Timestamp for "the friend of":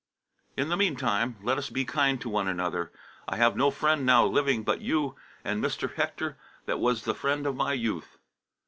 7.03-7.55